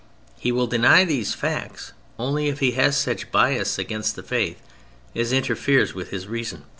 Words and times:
He 0.39 0.51
will 0.51 0.65
deny 0.65 1.05
these 1.05 1.35
facts 1.35 1.93
only 2.17 2.47
if 2.47 2.57
he 2.59 2.71
has 2.71 2.97
such 2.97 3.31
bias 3.31 3.77
against 3.77 4.15
the 4.15 4.23
Faith 4.23 4.59
as 5.15 5.31
interferes 5.31 5.93
with 5.93 6.09
his 6.09 6.25
reason. 6.27 6.63